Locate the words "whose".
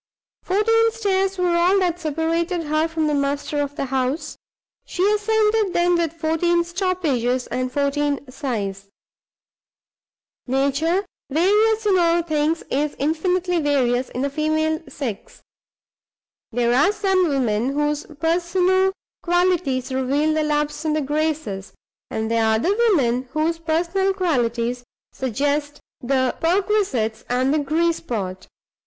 17.73-18.07, 23.33-23.59